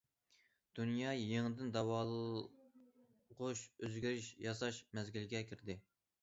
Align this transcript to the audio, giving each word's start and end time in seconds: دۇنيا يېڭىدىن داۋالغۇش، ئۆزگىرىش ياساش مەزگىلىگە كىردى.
دۇنيا 0.77 1.09
يېڭىدىن 1.17 1.69
داۋالغۇش، 1.75 3.61
ئۆزگىرىش 3.85 4.31
ياساش 4.49 4.81
مەزگىلىگە 4.99 5.45
كىردى. 5.53 5.79